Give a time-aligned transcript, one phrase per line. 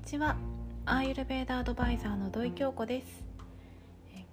[0.00, 0.34] にちは。
[0.86, 3.22] アーユルベーダアドバイザーの土井京子です。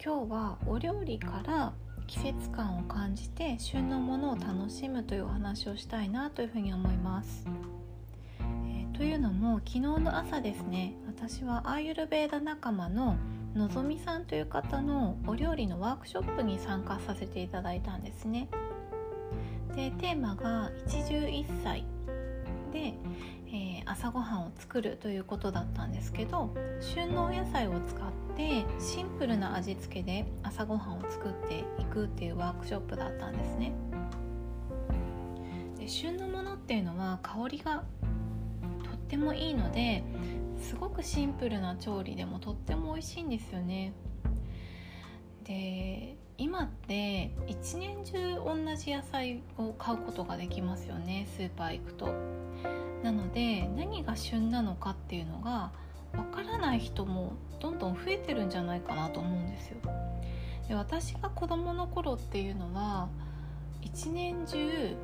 [0.01, 1.73] 今日はお料理から
[2.07, 7.45] 季節感を感じて旬のものを楽しむというお話をしたいなというふうに思います、
[8.39, 13.17] えー、というのも昨日の朝ですね私はアーユルベーダ仲間の
[13.53, 18.47] のぞみさんという方のお料理のワークショップに参加させていただいたんですね。
[19.75, 21.83] でテーマが一汁一菜、
[23.99, 33.73] 朝ごはんを作るということだったんですけど旬のお野菜を使ってシンプルな味付けで朝ごはんを作っていくっていうワークショップだったんですね。
[35.79, 37.85] で旬のものっていうのは香りが
[38.83, 40.03] とってもいいので
[40.61, 43.93] すごくシンプルな調理でもとっても美味しいんですよね。
[45.43, 52.13] で今って一年中同じ野菜を買うことができますよねスーパー行くと。
[53.03, 55.71] なので何が旬なのかっていうのが
[56.15, 59.77] わからない人もどんどん増えてるんじゃないかなと思うんですよ。
[60.67, 63.07] で私が子供の頃っていうのは
[63.81, 64.95] 一年中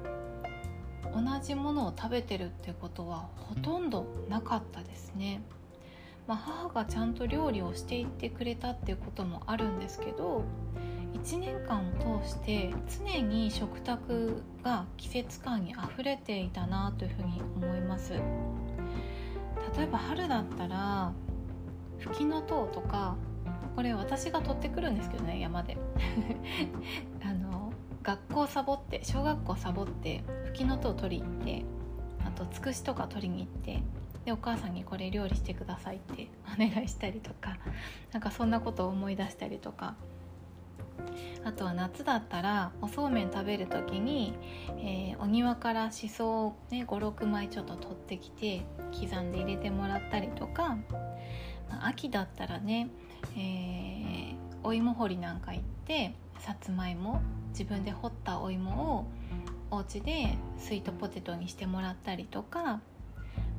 [1.14, 5.42] 同じものを食べてるってことはほとんどなかったですね。
[6.28, 10.46] まあ、母がちゃんと料理をしていってくれたっていうこともあるんですけど
[11.14, 18.14] 1年間を通して常に食卓が季節感にあふれていたなというふうに思います。
[18.14, 21.14] 例えば春だったら
[22.00, 23.16] フキノトウとか
[23.76, 25.78] これ私が取ってくるんですけどね山で。
[27.24, 27.72] あの
[28.04, 31.66] 学校サボって小学校サボってフキノトウ取りに行って
[32.26, 33.82] あとつくしとか取りに行って
[34.26, 37.58] でお母さんにこれ料理してくださいってお願いしたりとか
[38.12, 39.96] なんかそんなことを思い出したりとか
[41.46, 44.34] あとは夏だったらおそうめん食べる時に、
[44.78, 50.78] えー、お庭からしそを、ね、56枚ちょっと取ってきて刻んで入れてもらったりとか、
[51.70, 52.90] まあ、秋だったらね、
[53.38, 59.06] えー、お芋掘りなんか行ってさつまいも自分で掘ったお芋を
[59.72, 62.82] お家でスイートポテトにしてもらったりとか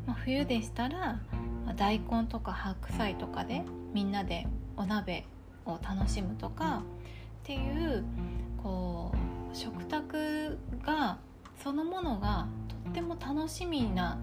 [0.07, 1.19] まあ、冬でしたら、
[1.77, 3.63] 大根とか白菜とかで
[3.95, 5.25] みんなでお鍋
[5.65, 6.83] を楽しむとか
[7.45, 8.03] っていう
[8.63, 9.13] こ
[9.53, 11.19] う食卓が
[11.63, 12.49] そのものが
[12.85, 14.19] とっても楽しみな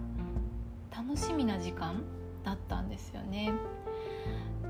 [0.90, 2.02] 楽しみな時間
[2.42, 3.52] だったんですよね。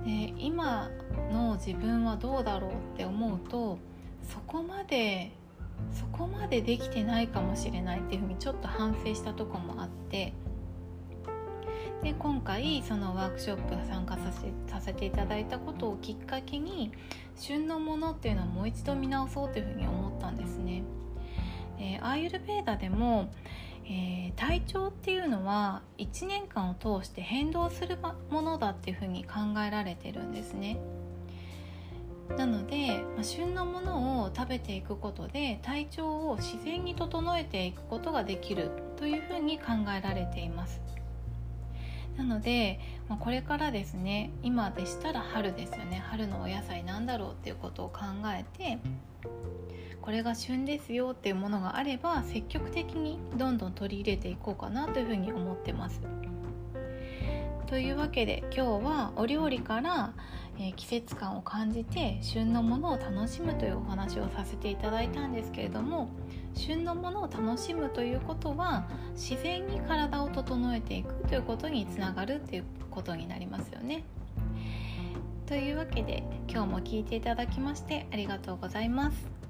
[0.05, 0.91] で今
[1.33, 3.79] の自分はどうだろうって思うと
[4.23, 5.33] そこまで
[5.91, 10.34] そこまでできてないかもしれないっていうふうにちょっと反省したとこもあって
[12.03, 14.19] で今回そのワークショップ参加
[14.67, 16.91] させていただいたことをきっかけに
[17.37, 20.83] 旬のものっていうのをもう一度見直そうというふうに思ったんですね。
[21.79, 23.31] え、アーユルベーダでも、
[23.85, 27.97] えー、体調っていうのは1年間を通して変動する
[28.31, 30.79] ものだっていうふうに考えられてるんですね。
[32.37, 40.81] なので、まあ、旬のものを食べていくことで体調を自然に整えていくことができるというふうに考えられています。
[42.17, 42.78] なので、
[43.09, 48.78] まあ、これからですね今でしたら春ですよね春のお野菜なんだろうっていうことを考えて
[50.00, 56.01] これが旬ですよっていうものがあれば積極的にどんどん取り入れていこうかなというふうに思ってます。
[57.72, 60.12] というわけで今日はお料理から、
[60.59, 66.10] えー、季節感を感じて旬のものを楽しむというお話をさせていただいたんですけれども
[66.55, 74.04] 旬のものを楽しむということは自然に体を整えていくということにつながるということになりますよね。
[75.47, 79.41] というわけで今日も聴いていただきましてありがとうございます。